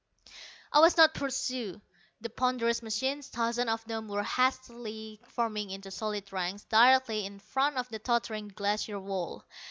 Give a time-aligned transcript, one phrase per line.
[0.73, 1.79] I was not pursued.
[2.21, 7.77] The ponderous machines, thousands of them, were hastily forming into solid ranks directly in front
[7.77, 9.45] of the tottering glacier wall.